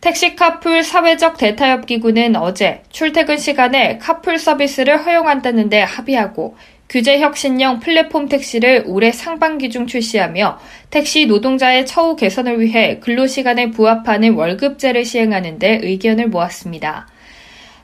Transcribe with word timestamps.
택시 0.00 0.36
카풀 0.36 0.84
사회적 0.84 1.38
대타협 1.38 1.86
기구는 1.86 2.36
어제 2.36 2.82
출퇴근 2.90 3.36
시간에 3.36 3.98
카풀 3.98 4.38
서비스를 4.38 5.04
허용한다는데 5.04 5.82
합의하고 5.82 6.56
규제 6.88 7.18
혁신형 7.18 7.80
플랫폼 7.80 8.28
택시를 8.28 8.84
올해 8.86 9.10
상반기 9.10 9.68
중 9.70 9.86
출시하며 9.86 10.58
택시 10.90 11.26
노동자의 11.26 11.84
처우 11.84 12.16
개선을 12.16 12.60
위해 12.60 12.98
근로시간에 13.00 13.70
부합하는 13.72 14.34
월급제를 14.34 15.04
시행하는 15.04 15.58
데 15.58 15.80
의견을 15.82 16.28
모았습니다. 16.28 17.08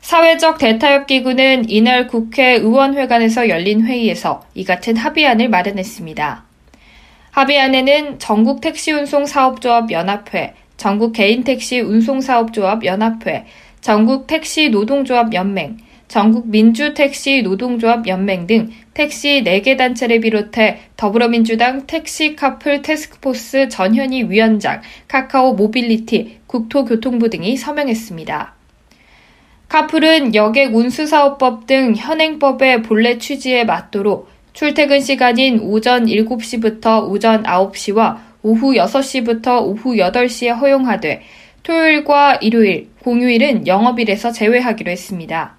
사회적 0.00 0.58
대타협 0.58 1.06
기구는 1.06 1.68
이날 1.68 2.06
국회 2.06 2.52
의원회관에서 2.52 3.48
열린 3.48 3.84
회의에서 3.84 4.44
이 4.54 4.64
같은 4.64 4.96
합의안을 4.96 5.48
마련했습니다. 5.48 6.44
합의안에는 7.32 8.18
전국 8.20 8.60
택시운송 8.60 9.26
사업조합 9.26 9.90
연합회, 9.90 10.54
전국 10.76 11.12
개인택시 11.12 11.80
운송사업조합 11.80 12.84
연합회, 12.84 13.46
전국 13.80 14.26
택시 14.26 14.70
노동조합 14.70 15.32
연맹, 15.32 15.78
전국 16.08 16.48
민주택시 16.48 17.42
노동조합 17.42 18.06
연맹 18.06 18.46
등 18.46 18.70
택시 18.92 19.42
4개 19.44 19.76
단체를 19.76 20.20
비롯해 20.20 20.80
더불어민주당 20.96 21.86
택시 21.86 22.36
카풀 22.36 22.82
태스크포스 22.82 23.68
전현희 23.68 24.30
위원장, 24.30 24.80
카카오 25.08 25.54
모빌리티, 25.54 26.38
국토교통부 26.46 27.30
등이 27.30 27.56
서명했습니다. 27.56 28.54
카풀은 29.68 30.34
여객 30.34 30.74
운수사업법 30.74 31.66
등 31.66 31.94
현행법의 31.96 32.82
본래 32.82 33.18
취지에 33.18 33.64
맞도록 33.64 34.28
출퇴근 34.52 35.00
시간인 35.00 35.58
오전 35.58 36.06
7시부터 36.06 37.08
오전 37.10 37.42
9시와 37.42 38.18
오후 38.44 38.74
6시부터 38.74 39.62
오후 39.62 39.94
8시에 39.96 40.54
허용하되 40.54 41.22
토요일과 41.62 42.36
일요일, 42.36 42.90
공휴일은 43.02 43.66
영업일에서 43.66 44.32
제외하기로 44.32 44.90
했습니다. 44.92 45.56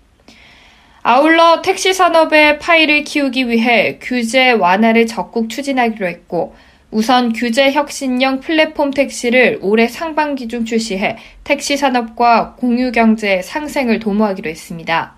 아울러 1.02 1.62
택시 1.64 1.94
산업의 1.94 2.60
파이를 2.60 3.04
키우기 3.04 3.50
위해 3.50 3.98
규제 4.00 4.52
완화를 4.52 5.08
적극 5.08 5.50
추진하기로 5.50 6.08
했고 6.08 6.56
우선 6.92 7.34
규제 7.34 7.72
혁신형 7.72 8.40
플랫폼 8.40 8.92
택시를 8.92 9.60
올해 9.62 9.88
상반기 9.88 10.48
중 10.48 10.64
출시해 10.64 11.18
택시 11.44 11.78
산업과 11.78 12.56
공유 12.56 12.92
경제 12.92 13.42
상생을 13.42 14.00
도모하기로 14.00 14.50
했습니다. 14.50 15.15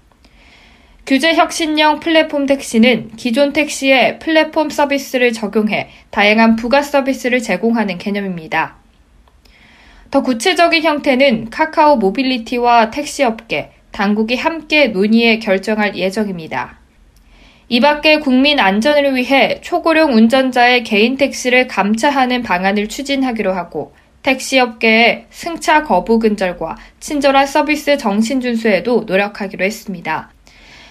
규제 1.07 1.35
혁신형 1.35 2.01
플랫폼 2.01 2.45
택시는 2.45 3.11
기존 3.15 3.53
택시에 3.53 4.19
플랫폼 4.19 4.69
서비스를 4.69 5.31
적용해 5.31 5.87
다양한 6.09 6.57
부가 6.57 6.81
서비스를 6.81 7.41
제공하는 7.41 7.97
개념입니다. 7.97 8.75
더 10.11 10.21
구체적인 10.21 10.83
형태는 10.83 11.49
카카오 11.49 11.95
모빌리티와 11.95 12.91
택시업계, 12.91 13.71
당국이 13.91 14.35
함께 14.35 14.87
논의해 14.87 15.39
결정할 15.39 15.95
예정입니다. 15.95 16.77
이 17.69 17.79
밖에 17.79 18.19
국민 18.19 18.59
안전을 18.59 19.15
위해 19.15 19.61
초고령 19.61 20.13
운전자의 20.13 20.83
개인 20.83 21.15
택시를 21.15 21.67
감차하는 21.67 22.43
방안을 22.43 22.89
추진하기로 22.89 23.53
하고 23.53 23.93
택시업계의 24.23 25.27
승차 25.29 25.83
거부 25.83 26.19
근절과 26.19 26.75
친절한 26.99 27.47
서비스 27.47 27.97
정신 27.97 28.41
준수에도 28.41 29.05
노력하기로 29.07 29.63
했습니다. 29.63 30.31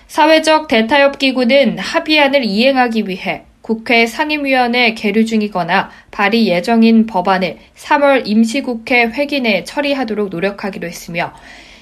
사회적 0.08 0.68
대타협 0.68 1.18
기구는 1.18 1.78
합의안을 1.78 2.44
이행하기 2.44 3.08
위해 3.08 3.42
국회 3.60 4.06
상임위원회 4.06 4.94
계류 4.94 5.26
중이거나 5.26 5.90
발의 6.12 6.46
예정인 6.46 7.06
법안을 7.06 7.58
3월 7.74 8.22
임시국회 8.24 9.06
회기 9.06 9.40
내에 9.40 9.64
처리하도록 9.64 10.28
노력하기로 10.28 10.86
했으며 10.86 11.34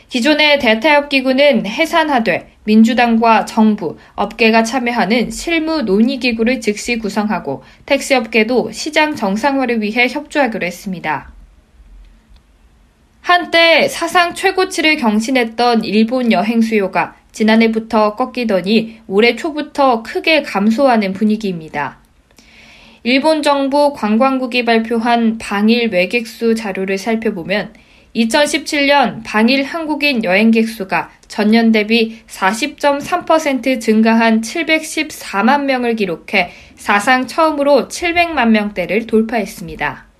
기존의 0.09 0.59
대타협 0.59 1.11
기구는 1.11 1.67
해산하되 1.67 2.55
민주당과 2.65 3.45
정부, 3.45 3.99
업계가 4.15 4.62
참여하는 4.62 5.31
실무 5.31 5.83
논의 5.83 6.19
기구를 6.19 6.62
즉시 6.62 6.99
구성하고 6.99 7.62
택시업계도 7.85 8.73
시장 8.73 9.15
정상화를 9.15 9.83
위해 9.83 10.09
협조하기로 10.09 10.67
했습니다. 10.67 11.31
한때 13.21 13.89
사상 13.89 14.35
최고치를 14.35 14.97
경신했던 14.97 15.85
일본 15.85 16.33
여행 16.33 16.62
수요가 16.62 17.17
지난해부터 17.34 18.15
꺾이더니 18.15 19.00
올해 19.06 19.37
초부터 19.37 20.03
크게 20.03 20.43
감소하는 20.43 21.12
분위기입니다. 21.12 21.99
일본 23.03 23.43
정부 23.43 23.93
관광국이 23.93 24.65
발표한 24.65 25.37
방일 25.37 25.91
외객수 25.93 26.55
자료를 26.55 26.97
살펴보면 26.97 27.75
2017년 28.17 29.23
방일 29.25 29.65
한국인 29.65 30.25
여행객 30.25 30.69
수가 30.69 31.11
전년 31.28 31.73
대비 31.73 32.21
40.3% 32.28 33.81
증가한 33.81 34.41
714만 34.41 35.65
명을 35.65 35.97
기록해 35.97 36.53
사상 36.77 37.27
처음으로 37.27 37.89
700만 37.89 38.50
명대를 38.50 39.06
돌파했습니다. 39.06 40.14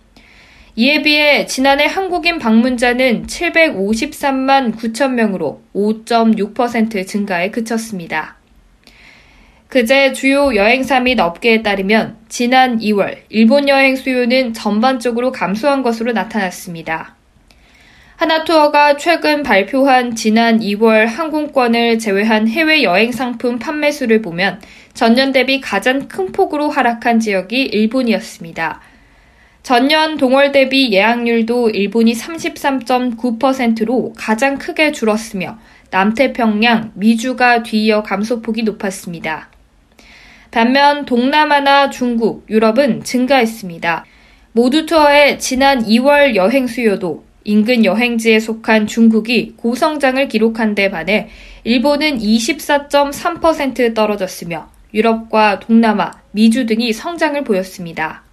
이에 0.76 1.02
비해 1.02 1.46
지난해 1.46 1.86
한국인 1.86 2.40
방문자는 2.40 3.26
753만 3.28 4.74
9천 4.76 5.12
명으로 5.12 5.62
5.6% 5.72 7.06
증가에 7.06 7.52
그쳤습니다. 7.52 8.36
그제 9.68 10.12
주요 10.12 10.56
여행사 10.56 10.98
및 10.98 11.20
업계에 11.20 11.62
따르면 11.62 12.16
지난 12.28 12.80
2월 12.80 13.18
일본 13.28 13.68
여행 13.68 13.94
수요는 13.94 14.52
전반적으로 14.52 15.30
감소한 15.30 15.84
것으로 15.84 16.10
나타났습니다. 16.10 17.14
하나투어가 18.16 18.96
최근 18.96 19.44
발표한 19.44 20.16
지난 20.16 20.58
2월 20.58 21.06
항공권을 21.06 22.00
제외한 22.00 22.48
해외 22.48 22.82
여행 22.82 23.12
상품 23.12 23.60
판매 23.60 23.92
수를 23.92 24.22
보면 24.22 24.60
전년 24.92 25.30
대비 25.30 25.60
가장 25.60 26.08
큰 26.08 26.32
폭으로 26.32 26.68
하락한 26.68 27.20
지역이 27.20 27.62
일본이었습니다. 27.62 28.80
전년 29.64 30.19
동월 30.19 30.52
대비 30.52 30.92
예약률도 30.92 31.70
일본이 31.70 32.12
33.9%로 32.12 34.12
가장 34.14 34.58
크게 34.58 34.92
줄었으며 34.92 35.58
남태평양, 35.91 36.92
미주가 36.92 37.62
뒤이어 37.62 38.03
감소폭이 38.03 38.64
높았습니다. 38.64 39.48
반면 40.50 41.06
동남아나 41.06 41.88
중국, 41.88 42.44
유럽은 42.50 43.04
증가했습니다. 43.04 44.04
모두 44.53 44.84
투어의 44.84 45.38
지난 45.38 45.82
2월 45.82 46.34
여행 46.34 46.66
수요도 46.66 47.24
인근 47.44 47.86
여행지에 47.86 48.41
속한 48.41 48.86
중국이 48.86 49.54
고성장을 49.56 50.28
기록한 50.28 50.74
데 50.74 50.91
반해 50.91 51.30
일본은 51.64 52.19
24.3% 52.19 53.94
떨어졌으며 53.94 54.69
유럽과 54.92 55.60
동남아, 55.60 56.10
미주 56.32 56.66
등이 56.66 56.92
성장을 56.92 57.42
보였습니다. 57.44 58.23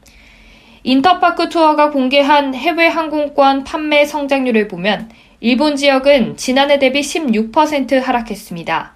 인터파크 0.84 1.50
투어가 1.50 1.92
공개한 1.92 2.56
해외 2.56 2.88
항공권 2.88 3.64
판매 3.64 4.03
성장률을 4.06 4.68
보면 4.68 5.09
일본 5.40 5.75
지역은 5.75 6.38
지난해 6.38 6.80
대비 6.80 7.02
16% 7.02 8.02
하락했습니다. 8.02 8.94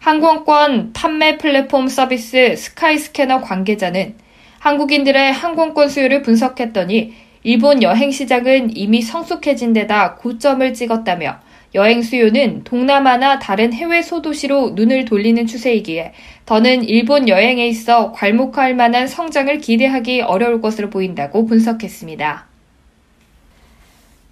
항공권 0.00 0.92
판매 0.94 1.36
플랫폼 1.36 1.88
서비스 1.88 2.56
스카이스캐너 2.56 3.40
관계자는 3.42 4.14
한국인들의 4.58 5.32
항공권 5.32 5.88
수요를 5.90 6.22
분석했더니 6.22 7.12
일본 7.42 7.82
여행 7.82 8.10
시장은 8.10 8.76
이미 8.76 9.02
성숙해진 9.02 9.72
데다 9.72 10.14
고점을 10.14 10.72
찍었다며 10.72 11.40
여행 11.76 12.02
수요는 12.02 12.64
동남아나 12.64 13.38
다른 13.38 13.72
해외 13.72 14.02
소도시로 14.02 14.70
눈을 14.70 15.04
돌리는 15.04 15.46
추세이기에 15.46 16.14
더는 16.46 16.82
일본 16.82 17.28
여행에 17.28 17.68
있어 17.68 18.12
괄목할 18.12 18.74
만한 18.74 19.06
성장을 19.06 19.56
기대하기 19.58 20.22
어려울 20.22 20.60
것으로 20.60 20.90
보인다고 20.90 21.46
분석했습니다. 21.46 22.46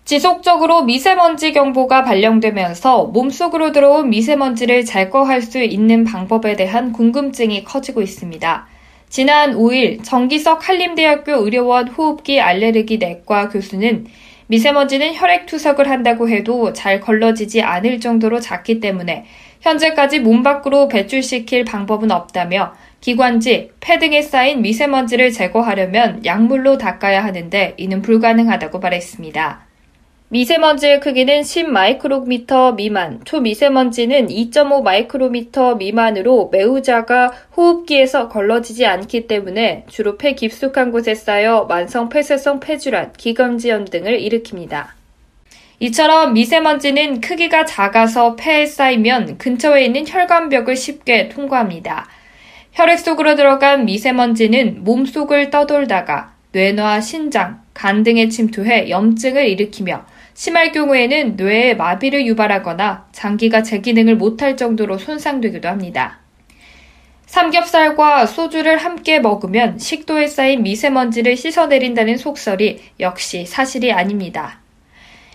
지속적으로 0.06 0.84
미세먼지 0.84 1.52
경보가 1.52 2.04
발령되면서 2.04 3.06
몸속으로 3.06 3.72
들어온 3.72 4.10
미세먼지를 4.10 4.84
제거할 4.84 5.40
수 5.40 5.62
있는 5.62 6.04
방법에 6.04 6.56
대한 6.56 6.92
궁금증이 6.92 7.64
커지고 7.64 8.02
있습니다. 8.02 8.66
지난 9.08 9.54
5일 9.54 10.02
정기석 10.02 10.68
한림대학교 10.68 11.44
의료원 11.44 11.88
호흡기 11.88 12.40
알레르기 12.40 12.98
내과 12.98 13.48
교수는 13.48 14.06
미세먼지는 14.46 15.14
혈액 15.14 15.46
투석을 15.46 15.88
한다고 15.88 16.28
해도 16.28 16.72
잘 16.72 17.00
걸러지지 17.00 17.62
않을 17.62 18.00
정도로 18.00 18.40
작기 18.40 18.80
때문에 18.80 19.24
현재까지 19.60 20.20
몸 20.20 20.42
밖으로 20.42 20.88
배출시킬 20.88 21.64
방법은 21.64 22.10
없다며 22.10 22.74
기관지, 23.00 23.70
폐 23.80 23.98
등에 23.98 24.22
쌓인 24.22 24.62
미세먼지를 24.62 25.32
제거하려면 25.32 26.24
약물로 26.24 26.78
닦아야 26.78 27.24
하는데 27.24 27.74
이는 27.76 28.02
불가능하다고 28.02 28.78
말했습니다. 28.78 29.73
미세먼지의 30.30 31.00
크기는 31.00 31.42
10 31.42 31.68
마이크로미터 31.68 32.72
미만, 32.72 33.20
초미세먼지는 33.24 34.28
2.5 34.28 34.82
마이크로미터 34.82 35.74
미만으로 35.74 36.48
매우 36.50 36.80
작아 36.80 37.30
호흡기에서 37.54 38.28
걸러지지 38.30 38.86
않기 38.86 39.26
때문에 39.26 39.84
주로 39.88 40.16
폐 40.16 40.32
깊숙한 40.32 40.92
곳에 40.92 41.14
쌓여 41.14 41.66
만성 41.68 42.08
폐쇄성 42.08 42.60
폐질환, 42.60 43.12
기관지염 43.12 43.84
등을 43.84 44.18
일으킵니다. 44.18 44.86
이처럼 45.80 46.32
미세먼지는 46.32 47.20
크기가 47.20 47.66
작아서 47.66 48.34
폐에 48.34 48.64
쌓이면 48.64 49.36
근처에 49.36 49.84
있는 49.84 50.08
혈관벽을 50.08 50.74
쉽게 50.74 51.28
통과합니다. 51.28 52.08
혈액 52.72 52.98
속으로 52.98 53.36
들어간 53.36 53.84
미세먼지는 53.84 54.84
몸 54.84 55.04
속을 55.04 55.50
떠돌다가 55.50 56.32
뇌나 56.52 57.00
신장, 57.02 57.62
간 57.74 58.02
등에 58.02 58.28
침투해 58.28 58.88
염증을 58.88 59.46
일으키며 59.48 60.13
심할 60.34 60.72
경우에는 60.72 61.36
뇌에 61.36 61.74
마비를 61.74 62.26
유발하거나 62.26 63.06
장기가 63.12 63.62
제 63.62 63.78
기능을 63.78 64.16
못할 64.16 64.56
정도로 64.56 64.98
손상되기도 64.98 65.68
합니다. 65.68 66.18
삼겹살과 67.26 68.26
소주를 68.26 68.78
함께 68.78 69.20
먹으면 69.20 69.78
식도에 69.78 70.26
쌓인 70.26 70.62
미세먼지를 70.62 71.36
씻어내린다는 71.36 72.16
속설이 72.16 72.80
역시 73.00 73.46
사실이 73.46 73.92
아닙니다. 73.92 74.60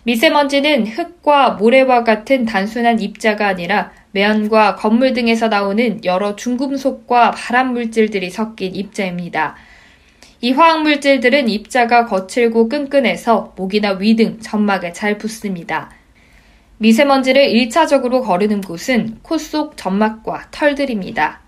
미세먼지는 0.03 0.87
흙과 0.87 1.51
모래와 1.51 2.03
같은 2.03 2.45
단순한 2.45 2.99
입자가 2.99 3.47
아니라 3.47 3.91
매연과 4.11 4.75
건물 4.75 5.13
등에서 5.13 5.47
나오는 5.49 6.03
여러 6.03 6.35
중금속과 6.35 7.31
발암 7.31 7.73
물질들이 7.73 8.29
섞인 8.29 8.75
입자입니다. 8.75 9.55
이 10.41 10.51
화학 10.51 10.83
물질들은 10.83 11.49
입자가 11.49 12.05
거칠고 12.05 12.69
끈끈해서 12.69 13.53
목이나 13.57 13.91
위 13.99 14.15
등 14.15 14.39
점막에 14.39 14.93
잘 14.93 15.17
붙습니다. 15.17 15.91
미세먼지를 16.77 17.43
1차적으로 17.45 18.23
거르는 18.23 18.61
곳은 18.61 19.19
코 19.21 19.37
속 19.37 19.75
점막과 19.75 20.47
털들입니다. 20.51 21.41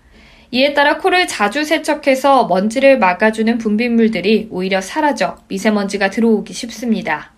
이에 0.50 0.74
따라 0.74 0.98
코를 0.98 1.26
자주 1.26 1.64
세척해서 1.64 2.46
먼지를 2.46 2.98
막아주는 2.98 3.56
분비물들이 3.56 4.48
오히려 4.50 4.82
사라져 4.82 5.38
미세먼지가 5.48 6.10
들어오기 6.10 6.52
쉽습니다. 6.52 7.32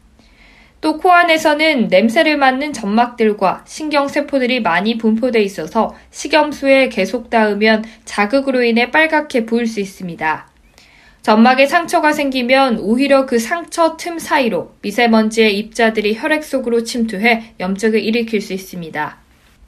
또 0.81 0.99
코 0.99 1.13
안에서는 1.13 1.87
냄새를 1.89 2.37
맡는 2.37 2.73
점막들과 2.73 3.65
신경세포들이 3.67 4.61
많이 4.61 4.99
분포돼 4.99 5.41
있어서 5.43 5.95
식염수에 6.11 6.89
계속 6.89 7.31
닿으면 7.31 7.85
자극으로 8.05 8.63
인해 8.65 8.91
빨갛게 8.91 9.47
보일 9.47 9.67
수 9.69 9.79
있습니다. 9.81 10.54
점막에 11.25 11.67
상처가 11.67 12.13
생기면 12.13 12.81
오히려 12.81 13.25
그 13.25 13.39
상처 13.39 13.97
틈 13.97 14.19
사이로 14.19 14.75
미세먼지의 14.83 15.59
입자들이 15.59 16.17
혈액 16.19 16.45
속으로 16.45 16.85
침투해 16.85 17.55
염증을 17.59 17.99
일으킬 17.99 18.43
수 18.43 18.53
있습니다. 18.53 19.17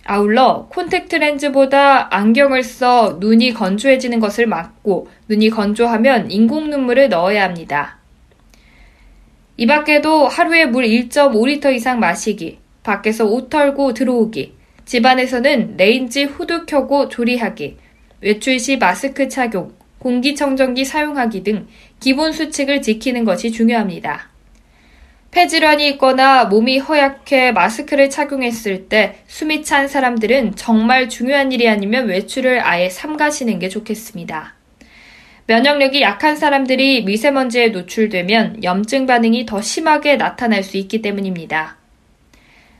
아울러 0.05 0.69
콘택트 0.71 1.17
렌즈보다 1.17 2.15
안경을 2.15 2.63
써 2.63 3.17
눈이 3.21 3.55
건조해지는 3.55 4.21
것을 4.21 4.47
막고 4.47 5.09
눈이 5.29 5.49
건조하면 5.49 6.31
인공 6.31 6.69
눈물을 6.69 7.09
넣어야 7.09 7.45
합니다. 7.45 8.01
이 9.57 9.65
밖에도 9.65 10.29
하루에 10.29 10.67
물 10.67 10.85
1.5리터 10.85 11.75
이상 11.75 11.99
마시기, 11.99 12.59
밖에서 12.83 13.25
옷 13.25 13.49
털고 13.49 13.95
들어오기, 13.95 14.53
집안에서는 14.85 15.79
레인지 15.79 16.25
후드 16.25 16.67
켜고 16.67 17.09
조리하기, 17.09 17.79
외출 18.21 18.59
시 18.61 18.77
마스크 18.77 19.29
착용, 19.31 19.76
공기청정기 19.99 20.85
사용하기 20.85 21.43
등 21.43 21.67
기본 22.01 22.33
수칙을 22.33 22.83
지키는 22.83 23.25
것이 23.25 23.51
중요합니다. 23.51 24.29
폐질환이 25.31 25.89
있거나 25.91 26.47
몸이 26.47 26.79
허약해 26.79 27.53
마스크를 27.53 28.09
착용했을 28.09 28.89
때 28.89 29.17
숨이 29.27 29.65
찬 29.65 29.87
사람들은 29.87 30.57
정말 30.57 31.09
중요한 31.11 31.53
일이 31.53 31.69
아니면 31.69 32.09
외출을 32.09 32.65
아예 32.65 32.89
삼가시는 32.89 33.59
게 33.59 33.69
좋겠습니다. 33.69 34.55
면역력이 35.49 36.01
약한 36.01 36.37
사람들이 36.37 37.05
미세먼지에 37.05 37.69
노출되면 37.69 38.65
염증 38.65 39.07
반응이 39.07 39.47
더 39.47 39.61
심하게 39.61 40.17
나타날 40.17 40.63
수 40.63 40.77
있기 40.77 41.03
때문입니다. 41.03 41.77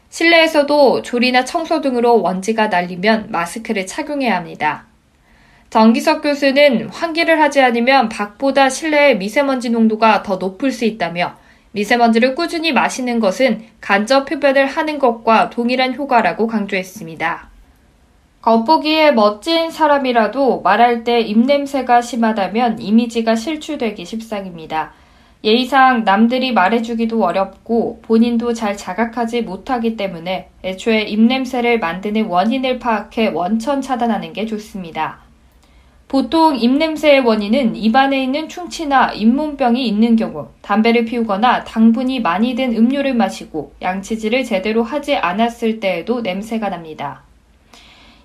실내에서도 0.09 1.03
조리나 1.03 1.45
청소 1.45 1.81
등으로 1.81 2.23
먼지가 2.23 2.69
날리면 2.69 3.27
마스크를 3.31 3.87
착용해야 3.87 4.35
합니다. 4.35 4.87
정기석 5.77 6.23
교수는 6.23 6.89
환기를 6.89 7.39
하지 7.39 7.61
않으면 7.61 8.09
밖보다 8.09 8.71
실내의 8.71 9.19
미세먼지 9.19 9.69
농도가 9.69 10.23
더 10.23 10.37
높을 10.37 10.73
수 10.73 10.87
있다며 10.87 11.37
미세먼지를 11.73 12.35
꾸준히 12.35 12.73
마시는 12.73 13.21
것은 13.21 13.63
간접 13.83 14.33
흡연을 14.33 14.65
하는 14.65 14.99
것과 14.99 15.51
동일한 15.51 15.95
효과라고 15.95 16.47
강조했습니다. 16.47 17.51
겉보기에 18.41 19.13
멋진 19.13 19.71
사람이라도 19.71 20.63
말할 20.63 21.05
때 21.05 21.21
입냄새가 21.21 22.01
심하다면 22.01 22.81
이미지가 22.81 23.37
실추되기 23.37 24.07
십상입니다. 24.07 24.95
예의상 25.45 26.05
남들이 26.05 26.55
말해주기도 26.55 27.23
어렵고 27.23 28.01
본인도 28.01 28.55
잘 28.55 28.79
자각하지 28.79 29.43
못하기 29.43 29.99
때문에 29.99 30.49
애초에 30.65 31.03
입냄새를 31.03 31.81
만드는 31.81 32.29
원인을 32.29 32.79
파악해 32.79 33.29
원천 33.35 33.83
차단하는 33.83 34.33
게 34.33 34.47
좋습니다. 34.47 35.26
보통 36.09 36.57
입냄새의 36.57 37.21
원인은 37.21 37.75
입안에 37.75 38.23
있는 38.23 38.49
충치나 38.49 39.13
잇몸병이 39.13 39.87
있는 39.89 40.15
경우, 40.15 40.49
담배를 40.63 41.05
피우거나 41.05 41.65
당분이 41.65 42.21
많이 42.21 42.55
든 42.55 42.77
음료를 42.77 43.15
마시고 43.15 43.73
양치질을 43.83 44.45
제대로 44.45 44.85
하지 44.85 45.17
않았을 45.17 45.81
때에도 45.81 46.21
냄새가 46.21 46.69
납니다. 46.69 47.23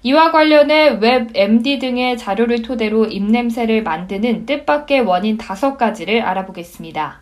이와 0.04 0.31
관련해 0.31 1.00
WebMD 1.02 1.80
등의 1.80 2.18
자료를 2.19 2.62
토대로 2.62 3.06
입냄새를 3.06 3.81
만드는 3.81 4.45
뜻밖의 4.45 5.01
원인 5.01 5.38
다섯 5.38 5.77
가지를 5.77 6.22
알아보겠습니다. 6.22 7.22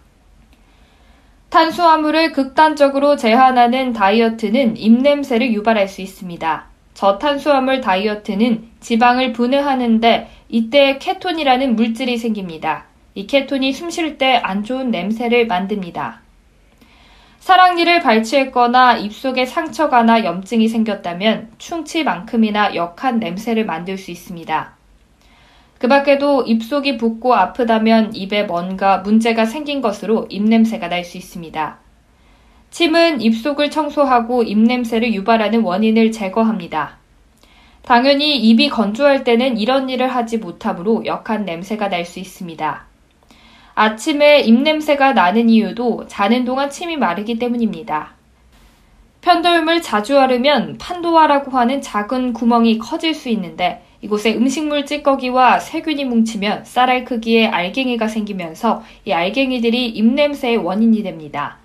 탄수화물을 1.50 2.32
극단적으로 2.34 3.16
제한하는 3.16 3.94
다이어트는 3.94 4.78
입냄새를 4.78 5.52
유발할 5.54 5.88
수 5.88 6.02
있습니다. 6.02 6.66
저탄수화물 6.94 7.82
다이어트는 7.82 8.70
지방을 8.82 9.34
분해하는데 9.34 10.28
이때 10.50 10.98
케톤이라는 10.98 11.76
물질이 11.76 12.18
생깁니다. 12.18 12.86
이 13.14 13.28
케톤이 13.28 13.72
숨 13.72 13.90
쉴 13.90 14.18
때 14.18 14.36
안 14.44 14.64
좋은 14.64 14.90
냄새를 14.90 15.46
만듭니다. 15.48 16.22
사랑니를 17.40 18.02
발치했거나 18.02 18.98
입속에 18.98 19.46
상처가 19.46 20.04
나 20.04 20.26
염증이 20.26 20.68
생겼다면 20.68 21.52
충치만큼이나 21.58 22.76
역한 22.76 23.20
냄새를 23.20 23.66
만들 23.66 23.98
수 23.98 24.12
있습니다. 24.12 24.74
그 25.78 25.88
밖에도 25.88 26.42
입속이 26.42 26.98
붓고 26.98 27.34
아프다면 27.34 28.14
입에 28.14 28.44
뭔가 28.44 28.98
문제가 28.98 29.46
생긴 29.46 29.82
것으로 29.82 30.26
입냄새가 30.30 30.90
날 30.90 31.06
수 31.06 31.18
있습니다. 31.18 31.80
침은 32.72 33.22
입속을 33.22 33.72
청소하고 33.72 34.44
입냄새를 34.44 35.14
유발하는 35.14 35.62
원인을 35.62 36.12
제거합니다. 36.12 36.99
당연히 37.84 38.38
입이 38.38 38.70
건조할 38.70 39.24
때는 39.24 39.58
이런 39.58 39.90
일을 39.90 40.08
하지 40.14 40.38
못하므로 40.38 41.06
역한 41.06 41.46
냄새가 41.46 41.90
날 41.90 42.06
수 42.06 42.20
있습니다. 42.20 42.86
아침에 43.76 44.42
입냄새가 44.42 45.14
나는 45.14 45.50
이유도 45.50 46.06
자는 46.08 46.44
동안 46.44 46.70
침이 46.70 46.98
마르기 46.98 47.40
때문입니다. 47.40 48.12
편도염을 49.22 49.82
자주 49.82 50.20
앓으면 50.20 50.78
판도화라고 50.78 51.52
하는 51.52 51.82
작은 51.82 52.34
구멍이 52.34 52.78
커질 52.78 53.14
수 53.14 53.30
있는데 53.30 53.84
이곳에 54.02 54.34
음식물 54.36 54.86
찌꺼기와 54.86 55.60
세균이 55.60 56.06
뭉치면 56.06 56.66
쌀알 56.66 57.06
크기의 57.06 57.48
알갱이가 57.48 58.08
생기면서 58.08 58.84
이 59.06 59.14
알갱이들이 59.14 59.88
입냄새의 59.90 60.58
원인이 60.58 61.04
됩니다. 61.04 61.59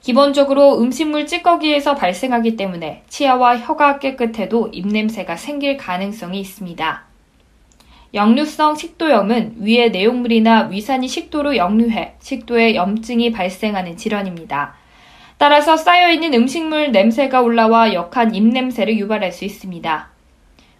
기본적으로 0.00 0.80
음식물 0.80 1.26
찌꺼기에서 1.26 1.94
발생하기 1.94 2.56
때문에 2.56 3.02
치아와 3.08 3.58
혀가 3.58 3.98
깨끗해도 3.98 4.68
입냄새가 4.68 5.36
생길 5.36 5.76
가능성이 5.76 6.40
있습니다. 6.40 7.04
역류성 8.14 8.76
식도염은 8.76 9.56
위의 9.58 9.90
내용물이나 9.90 10.68
위산이 10.68 11.08
식도로 11.08 11.56
역류해 11.56 12.14
식도에 12.20 12.74
염증이 12.74 13.32
발생하는 13.32 13.96
질환입니다. 13.98 14.74
따라서 15.36 15.76
쌓여있는 15.76 16.32
음식물 16.34 16.90
냄새가 16.90 17.42
올라와 17.42 17.92
역한 17.92 18.34
입냄새를 18.34 18.98
유발할 18.98 19.30
수 19.30 19.44
있습니다. 19.44 20.08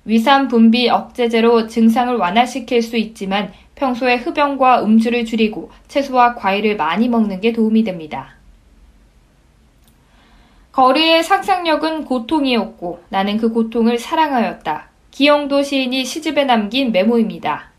위산 0.07 0.49
분비 0.49 0.89
억제제로 0.89 1.67
증상을 1.67 2.17
완화시킬 2.17 2.81
수 2.81 2.97
있지만 2.97 3.53
평소에 3.75 4.17
흡연과 4.17 4.83
음주를 4.83 5.27
줄이고 5.27 5.71
채소와 5.87 6.35
과일을 6.35 6.77
많이 6.77 7.09
먹는 7.09 7.43
게 7.43 7.53
도움이 7.53 7.85
됩니다. 7.85 8.38
거리의 10.79 11.25
상상력은 11.25 12.05
고통이었고 12.05 13.03
나는 13.09 13.37
그 13.37 13.53
고통을 13.53 13.99
사랑하였다. 13.99 14.89
기영도 15.11 15.65
시인이 15.65 16.05
시집에 16.05 16.45
남긴 16.45 16.93
메모입니다. 16.93 17.73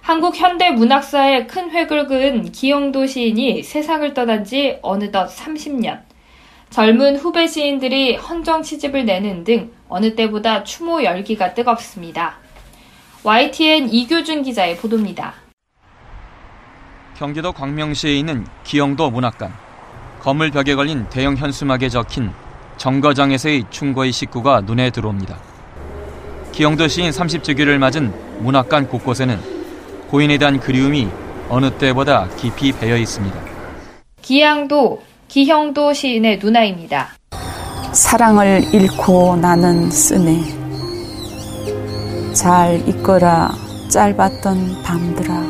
한국 0.00 0.34
현대 0.34 0.70
문학사에 0.70 1.46
큰 1.46 1.70
획을 1.70 2.08
그은 2.08 2.50
기영도 2.50 3.06
시인이 3.06 3.62
세상을 3.62 4.12
떠난 4.14 4.44
지 4.44 4.80
어느덧 4.82 5.28
30년. 5.28 6.00
젊은 6.70 7.14
후배 7.14 7.46
시인들이 7.46 8.16
헌정 8.16 8.64
시집을 8.64 9.04
내는 9.04 9.44
등 9.44 9.70
어느 9.88 10.16
때보다 10.16 10.64
추모 10.64 11.04
열기가 11.04 11.54
뜨겁습니다. 11.54 12.38
YTN 13.22 13.90
이교준 13.90 14.42
기자의 14.42 14.76
보도입니다. 14.78 15.34
경기도 17.16 17.52
광명시에 17.52 18.12
있는 18.12 18.44
기영도 18.64 19.12
문학관. 19.12 19.63
건물 20.24 20.50
벽에 20.50 20.74
걸린 20.74 21.06
대형 21.10 21.36
현수막에 21.36 21.90
적힌 21.90 22.32
정거장에서의 22.78 23.64
충고의 23.68 24.10
식구가 24.10 24.62
눈에 24.62 24.88
들어옵니다. 24.88 25.36
기영도 26.50 26.88
시인 26.88 27.10
30주기를 27.10 27.76
맞은 27.76 28.10
문학관 28.38 28.88
곳곳에는 28.88 29.38
고인에 30.08 30.38
대한 30.38 30.58
그리움이 30.58 31.08
어느 31.50 31.70
때보다 31.72 32.26
깊이 32.38 32.72
배어 32.72 32.96
있습니다. 32.96 33.38
기양도, 34.22 35.02
기형도 35.28 35.92
시인의 35.92 36.38
누나입니다. 36.38 37.10
사랑을 37.92 38.64
잃고 38.72 39.36
나는 39.36 39.90
쓰네. 39.90 40.42
잘 42.32 42.82
있거라 42.88 43.52
짧았던 43.90 44.82
밤들아. 44.84 45.42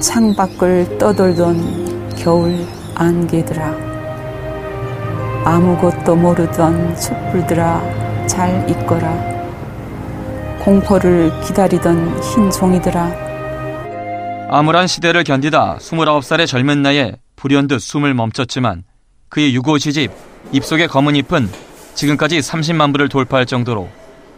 창밖을 0.00 0.98
떠돌던 0.98 1.91
겨울 2.22 2.64
안개들아. 2.94 3.74
아무것도 5.44 6.14
모르던 6.14 6.94
촛불들아 6.94 8.26
잘 8.28 8.70
있거라. 8.70 9.12
공포를 10.60 11.32
기다리던 11.40 12.22
흰 12.22 12.48
종이들아. 12.48 13.10
암울한 14.50 14.86
시대를 14.86 15.24
견디다 15.24 15.78
29살의 15.78 16.46
젊은 16.46 16.82
나이에 16.82 17.16
불현듯 17.34 17.80
숨을 17.80 18.14
멈췄지만 18.14 18.84
그의 19.28 19.52
유고 19.56 19.78
시집 19.78 20.12
입속의 20.52 20.86
검은 20.86 21.16
잎은 21.16 21.48
지금까지 21.94 22.38
30만 22.38 22.92
부를 22.92 23.08
돌파할 23.08 23.46
정도로 23.46 23.88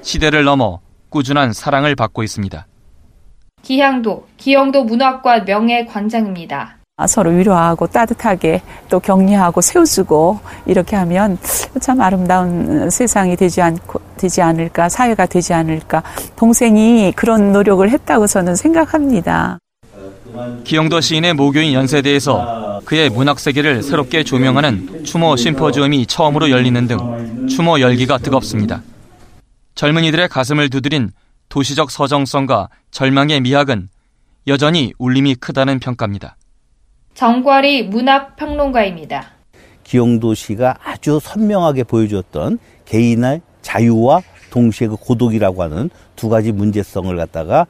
시대를 0.01 0.45
넘어 0.45 0.81
꾸준한 1.11 1.53
사랑을 1.53 1.97
받고 1.97 2.23
있습니다. 2.23 2.67
기향도, 3.61 4.27
기영도 4.39 4.85
문학관 4.85 5.45
명예관장입니다. 5.45 6.79
서로 7.09 7.31
위로하고 7.33 7.89
따뜻하게 7.89 8.63
또 8.89 9.01
격려하고 9.01 9.61
세워주고 9.61 10.39
이렇게 10.67 10.95
하면 10.95 11.39
참 11.81 12.01
아름다운 12.01 12.89
세상이 12.89 13.35
되지 13.35 13.63
않고 13.63 14.01
되지 14.17 14.41
않을까 14.41 14.89
사회가 14.89 15.27
되지 15.27 15.55
않을까 15.55 16.05
동생이 16.37 17.13
그런 17.17 17.53
노력을 17.53 17.89
했다고 17.91 18.29
저는 18.29 18.55
생각합니다. 18.55 19.59
기영도 20.63 21.01
시인의 21.01 21.35
모교인 21.35 21.73
연세대에서 21.73 22.83
그의 22.85 23.11
문학 23.11 23.41
세계를 23.41 23.83
새롭게 23.83 24.23
조명하는 24.23 25.05
추모 25.05 25.35
심포지엄이 25.35 26.07
처음으로 26.07 26.51
열리는 26.51 26.87
등 26.87 27.49
추모 27.49 27.81
열기가 27.81 28.19
뜨겁습니다. 28.19 28.83
젊은이들의 29.75 30.29
가슴을 30.29 30.71
두드린 30.71 31.11
도시적 31.49 31.91
서정성과 31.91 32.69
절망의 32.93 33.41
미학은 33.41 33.89
여전히 34.47 34.93
울림이 34.99 35.35
크다는 35.37 35.81
평가입니다. 35.81 36.37
정과리 37.15 37.85
문학평론가입니다. 37.85 39.31
기영도 39.85 40.35
씨가 40.35 40.79
아주 40.83 41.21
선명하게 41.23 41.85
보여주었던 41.85 42.59
개인의 42.85 43.41
자유와 43.63 44.23
동시에 44.51 44.89
그 44.89 44.97
고독이라고 44.97 45.63
하는 45.63 45.91
두 46.17 46.29
가지 46.29 46.53
문제성을 46.53 47.17
갖다가 47.17 47.67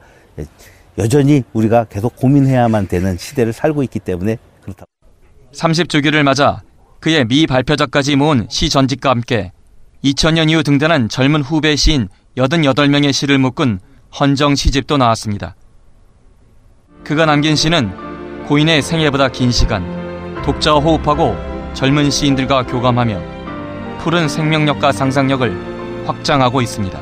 여전히 0.97 1.43
우리가 1.53 1.85
계속 1.85 2.15
고민해야만 2.15 2.87
되는 2.87 3.17
시대를 3.17 3.53
살고 3.53 3.83
있기 3.83 3.99
때문에 3.99 4.37
그렇다. 4.61 4.85
30주기를 5.53 6.23
맞아 6.23 6.61
그의 6.99 7.25
미 7.25 7.47
발표작까지 7.47 8.15
모은 8.15 8.47
시 8.49 8.69
전집과 8.69 9.09
함께 9.09 9.51
2000년 10.03 10.49
이후 10.49 10.63
등단한 10.63 11.09
젊은 11.09 11.41
후배 11.41 11.75
시인 11.75 12.07
88명의 12.37 13.13
시를 13.13 13.37
묶은 13.37 13.79
헌정 14.19 14.55
시집도 14.55 14.97
나왔습니다. 14.97 15.55
그가 17.03 17.25
남긴 17.25 17.55
시는 17.55 18.04
고인의 18.47 18.83
생애보다 18.83 19.29
긴 19.29 19.51
시간, 19.51 19.83
독자와 20.43 20.79
호흡하고 20.79 21.35
젊은 21.73 22.11
시인들과 22.11 22.67
교감하며 22.67 23.19
푸른 23.97 24.27
생명력과 24.29 24.91
상상력을 24.91 26.05
확장하고 26.05 26.61
있습니다. 26.61 27.01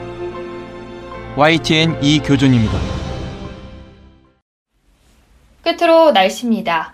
YTN 1.36 2.02
이교준입니다. 2.02 2.74
끝으로 5.64 6.12
날씨입니다. 6.12 6.94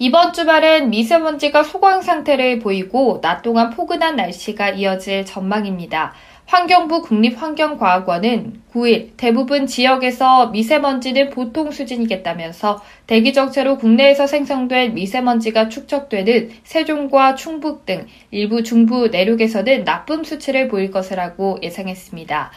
이번 0.00 0.32
주말엔 0.32 0.90
미세먼지가 0.90 1.62
소강 1.62 2.02
상태를 2.02 2.58
보이고 2.58 3.20
낮 3.20 3.42
동안 3.42 3.70
포근한 3.70 4.16
날씨가 4.16 4.70
이어질 4.70 5.24
전망입니다. 5.24 6.14
환경부 6.46 7.00
국립환경과학원은 7.02 8.60
9일 8.72 9.12
대부분 9.16 9.66
지역에서 9.66 10.48
미세먼지는 10.48 11.30
보통 11.30 11.70
수준이겠다면서 11.70 12.82
대기 13.06 13.32
정체로 13.32 13.78
국내에서 13.78 14.26
생성된 14.26 14.94
미세먼지가 14.94 15.70
축적되는 15.70 16.50
세종과 16.62 17.34
충북 17.34 17.86
등 17.86 18.06
일부 18.30 18.62
중부 18.62 19.08
내륙에서는 19.08 19.84
나쁨 19.84 20.22
수치를 20.22 20.68
보일 20.68 20.90
것이라고 20.90 21.60
예상했습니다. 21.62 22.50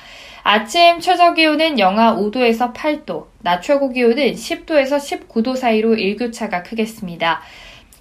아침 0.43 0.99
최저 0.99 1.33
기온은 1.33 1.79
영하 1.79 2.15
5도에서 2.15 2.73
8도, 2.73 3.27
낮 3.41 3.61
최고 3.61 3.89
기온은 3.89 4.33
10도에서 4.33 4.97
19도 4.97 5.55
사이로 5.55 5.95
일교차가 5.95 6.63
크겠습니다. 6.63 7.41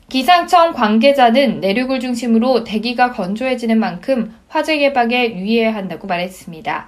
기상청 0.08 0.72
관계자는 0.72 1.60
내륙을 1.60 1.98
중심으로 1.98 2.62
대기가 2.62 3.10
건조해지는 3.10 3.78
만큼 3.80 4.34
화재 4.48 4.80
예방에 4.80 5.34
유의해야 5.34 5.74
한다고 5.74 6.06
말했습니다. 6.06 6.86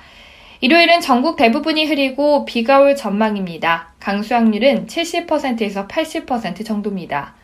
일요일은 0.61 1.01
전국 1.01 1.37
대부분이 1.37 1.87
흐리고 1.87 2.45
비가 2.45 2.81
올 2.81 2.95
전망입니다. 2.95 3.95
강수 3.99 4.35
확률은 4.35 4.87
70%에서 4.87 5.89
80% 5.89 6.65
정도입니다. 6.65 7.35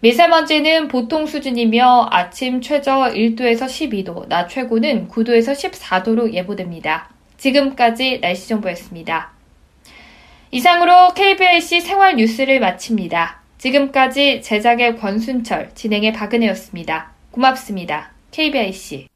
미세먼지는 0.00 0.86
보통 0.86 1.26
수준이며 1.26 2.08
아침 2.12 2.60
최저 2.60 3.10
1도에서 3.12 3.66
12도, 3.66 4.28
낮 4.28 4.48
최고는 4.48 5.08
9도에서 5.08 5.52
14도로 5.52 6.32
예보됩니다. 6.32 7.10
지금까지 7.36 8.20
날씨 8.20 8.48
정보였습니다. 8.48 9.32
이상으로 10.52 11.14
KBIC 11.14 11.80
생활 11.80 12.14
뉴스를 12.16 12.60
마칩니다. 12.60 13.37
지금까지 13.58 14.40
제작의 14.42 14.96
권순철, 14.98 15.70
진행의 15.74 16.12
박은혜였습니다. 16.12 17.12
고맙습니다. 17.30 18.12
KBIC. 18.30 19.08